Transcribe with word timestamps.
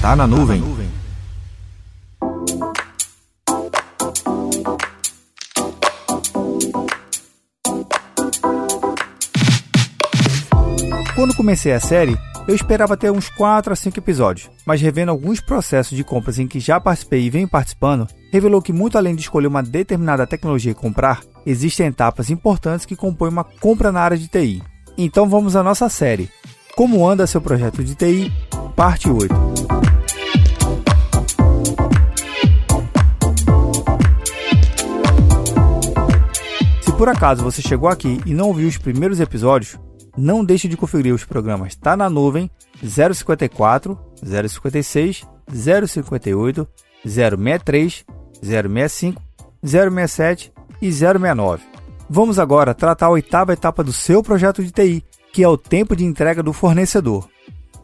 Tá 0.00 0.16
na 0.16 0.26
nuvem. 0.26 0.62
Quando 11.14 11.36
comecei 11.36 11.74
a 11.74 11.78
série, 11.78 12.16
eu 12.48 12.54
esperava 12.54 12.96
ter 12.96 13.10
uns 13.10 13.28
4 13.28 13.74
a 13.74 13.76
5 13.76 13.98
episódios, 13.98 14.50
mas 14.64 14.80
revendo 14.80 15.10
alguns 15.10 15.38
processos 15.38 15.94
de 15.94 16.02
compras 16.02 16.38
em 16.38 16.48
que 16.48 16.58
já 16.58 16.80
participei 16.80 17.24
e 17.24 17.30
venho 17.30 17.46
participando, 17.46 18.08
revelou 18.32 18.62
que 18.62 18.72
muito 18.72 18.96
além 18.96 19.14
de 19.14 19.20
escolher 19.20 19.48
uma 19.48 19.62
determinada 19.62 20.26
tecnologia 20.26 20.72
e 20.72 20.74
comprar, 20.74 21.20
existem 21.44 21.88
etapas 21.88 22.30
importantes 22.30 22.86
que 22.86 22.96
compõem 22.96 23.28
uma 23.28 23.44
compra 23.44 23.92
na 23.92 24.00
área 24.00 24.16
de 24.16 24.28
TI. 24.28 24.62
Então 24.96 25.28
vamos 25.28 25.56
à 25.56 25.62
nossa 25.62 25.90
série. 25.90 26.30
Como 26.74 27.06
anda 27.06 27.26
seu 27.26 27.42
projeto 27.42 27.84
de 27.84 27.94
TI? 27.94 28.32
Parte 28.80 29.10
8. 29.10 29.34
Se 36.80 36.92
por 36.92 37.10
acaso 37.10 37.44
você 37.44 37.60
chegou 37.60 37.90
aqui 37.90 38.22
e 38.24 38.32
não 38.32 38.48
ouviu 38.48 38.66
os 38.66 38.78
primeiros 38.78 39.20
episódios, 39.20 39.78
não 40.16 40.42
deixe 40.42 40.66
de 40.66 40.78
conferir 40.78 41.14
os 41.14 41.26
programas 41.26 41.76
Tá 41.76 41.94
na 41.94 42.08
Nuvem 42.08 42.50
054, 42.82 43.98
056, 44.48 45.26
058, 45.86 46.66
063, 47.04 48.06
065, 48.42 49.22
067 49.62 50.54
e 50.80 50.90
069. 50.90 51.62
Vamos 52.08 52.38
agora 52.38 52.72
tratar 52.72 53.08
a 53.08 53.10
oitava 53.10 53.52
etapa 53.52 53.84
do 53.84 53.92
seu 53.92 54.22
projeto 54.22 54.64
de 54.64 54.70
TI, 54.72 55.04
que 55.34 55.44
é 55.44 55.48
o 55.48 55.58
tempo 55.58 55.94
de 55.94 56.06
entrega 56.06 56.42
do 56.42 56.54
fornecedor. 56.54 57.29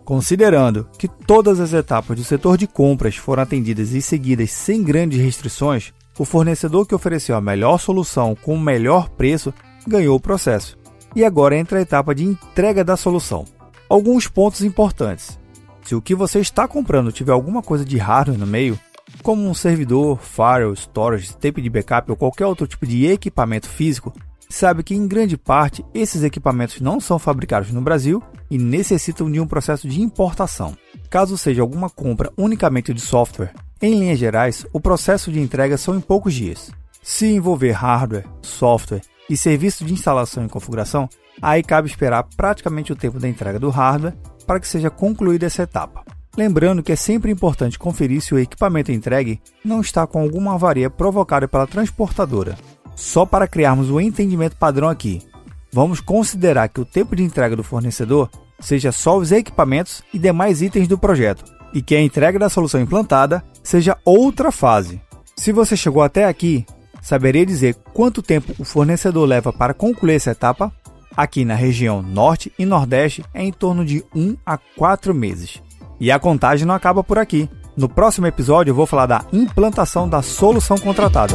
Considerando 0.07 0.89
que 0.97 1.09
todas 1.09 1.59
as 1.59 1.73
etapas 1.73 2.17
do 2.17 2.23
setor 2.23 2.57
de 2.57 2.69
compras 2.69 3.17
foram 3.17 3.43
atendidas 3.43 3.91
e 3.91 4.01
seguidas 4.01 4.53
sem 4.53 4.85
grandes 4.85 5.21
restrições, 5.21 5.93
o 6.17 6.25
fornecedor 6.25 6.87
que 6.87 6.95
ofereceu 6.95 7.35
a 7.35 7.41
melhor 7.41 7.79
solução 7.79 8.37
com 8.37 8.55
o 8.55 8.61
melhor 8.61 9.09
preço 9.09 9.53
ganhou 9.85 10.17
o 10.17 10.21
processo. 10.21 10.79
E 11.17 11.25
agora 11.25 11.57
entra 11.57 11.81
a 11.81 11.83
etapa 11.83 12.15
de 12.15 12.23
entrega 12.23 12.85
da 12.85 12.97
solução. 12.97 13.45
Alguns 13.89 14.29
pontos 14.29 14.63
importantes. 14.63 15.41
Se 15.83 15.97
o 15.97 16.01
que 16.01 16.15
você 16.15 16.39
está 16.39 16.69
comprando 16.69 17.11
tiver 17.11 17.33
alguma 17.33 17.61
coisa 17.61 17.85
de 17.85 17.99
hardware 17.99 18.39
no 18.39 18.47
meio, 18.47 18.79
como 19.25 19.49
um 19.49 19.55
servidor, 19.55 20.21
firewall, 20.21 20.75
storage, 20.75 21.35
tape 21.35 21.61
de 21.61 21.69
backup 21.69 22.09
ou 22.13 22.17
qualquer 22.17 22.47
outro 22.47 22.69
tipo 22.69 22.87
de 22.87 23.07
equipamento 23.07 23.69
físico, 23.69 24.13
sabe 24.57 24.83
que 24.83 24.95
em 24.95 25.07
grande 25.07 25.37
parte 25.37 25.85
esses 25.95 26.23
equipamentos 26.23 26.81
não 26.81 26.99
são 26.99 27.19
fabricados 27.19 27.71
no 27.71 27.81
Brasil 27.81 28.23
e 28.51 28.59
necessitam 28.59 29.31
de 29.31 29.39
um 29.39 29.47
processo 29.47 29.89
de 29.89 30.01
importação. 30.01 30.77
Caso 31.11 31.37
seja 31.37 31.63
alguma 31.63 31.91
compra 31.91 32.33
unicamente 32.37 32.93
de 32.93 33.01
software, 33.01 33.53
em 33.81 33.99
linhas 33.99 34.19
gerais, 34.19 34.65
o 34.73 34.81
processo 34.81 35.31
de 35.31 35.39
entrega 35.39 35.77
são 35.77 35.95
em 35.97 36.01
poucos 36.01 36.33
dias. 36.33 36.71
Se 37.03 37.27
envolver 37.27 37.73
hardware, 37.73 38.25
software 38.41 39.03
e 39.29 39.37
serviço 39.37 39.85
de 39.85 39.93
instalação 39.93 40.47
e 40.47 40.49
configuração, 40.49 41.07
aí 41.43 41.63
cabe 41.63 41.87
esperar 41.87 42.27
praticamente 42.37 42.91
o 42.91 42.97
tempo 42.97 43.21
da 43.21 43.29
entrega 43.29 43.61
do 43.61 43.69
hardware 43.69 44.17
para 44.47 44.59
que 44.59 44.67
seja 44.67 44.89
concluída 44.89 45.45
essa 45.45 45.65
etapa. 45.65 46.03
Lembrando 46.39 46.83
que 46.83 46.93
é 46.93 46.97
sempre 46.97 47.31
importante 47.31 47.79
conferir 47.79 48.23
se 48.23 48.35
o 48.35 48.39
equipamento 48.39 48.91
entregue 48.91 49.41
não 49.63 49.83
está 49.83 50.07
com 50.07 50.23
alguma 50.23 50.55
avaria 50.55 50.89
provocada 50.89 51.47
pela 51.47 51.67
transportadora. 51.67 52.57
Só 52.97 53.27
para 53.27 53.47
criarmos 53.47 53.91
um 53.91 54.01
entendimento 54.01 54.57
padrão 54.57 54.89
aqui, 54.89 55.23
vamos 55.71 56.01
considerar 56.01 56.69
que 56.69 56.81
o 56.81 56.85
tempo 56.85 57.15
de 57.15 57.23
entrega 57.23 57.55
do 57.55 57.63
fornecedor 57.63 58.31
seja 58.59 58.91
só 58.91 59.19
os 59.19 59.31
equipamentos 59.31 60.03
e 60.15 60.19
demais 60.19 60.63
itens 60.63 60.89
do 60.89 60.99
projeto, 60.99 61.45
e 61.75 61.83
que 61.83 61.95
a 61.95 62.01
entrega 62.01 62.39
da 62.39 62.49
solução 62.49 62.81
implantada 62.81 63.45
seja 63.63 63.99
outra 64.03 64.51
fase. 64.51 65.01
Se 65.37 65.53
você 65.53 65.77
chegou 65.77 66.03
até 66.03 66.25
aqui, 66.25 66.65
saberia 67.03 67.45
dizer 67.45 67.75
quanto 67.93 68.23
tempo 68.23 68.55
o 68.59 68.65
fornecedor 68.65 69.27
leva 69.27 69.53
para 69.53 69.75
concluir 69.75 70.15
essa 70.15 70.31
etapa? 70.31 70.73
Aqui 71.15 71.45
na 71.45 71.55
região 71.55 72.01
Norte 72.01 72.51
e 72.59 72.65
Nordeste 72.65 73.23
é 73.35 73.43
em 73.43 73.53
torno 73.53 73.85
de 73.85 74.03
1 74.15 74.37
a 74.45 74.57
4 74.57 75.15
meses. 75.15 75.63
E 76.01 76.11
a 76.11 76.19
contagem 76.19 76.67
não 76.67 76.75
acaba 76.75 77.05
por 77.05 77.19
aqui. 77.19 77.49
No 77.77 77.89
próximo 77.91 78.27
episódio 78.27 78.71
eu 78.71 78.75
vou 78.75 78.87
falar 78.87 79.07
da 79.07 79.25
implantação 79.33 80.09
da 80.09 80.23
solução 80.23 80.79
contratada. 80.79 81.35